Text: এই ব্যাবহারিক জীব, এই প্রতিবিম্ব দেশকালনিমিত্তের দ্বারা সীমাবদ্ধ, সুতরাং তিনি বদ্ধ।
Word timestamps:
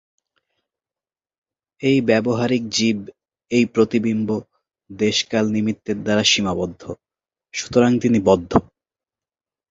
এই 1.81 1.97
ব্যাবহারিক 2.01 2.63
জীব, 2.69 2.97
এই 3.51 3.65
প্রতিবিম্ব 3.65 4.29
দেশকালনিমিত্তের 4.89 5.97
দ্বারা 6.03 6.23
সীমাবদ্ধ, 6.23 6.81
সুতরাং 7.53 7.91
তিনি 7.99 8.19
বদ্ধ। 8.19 8.51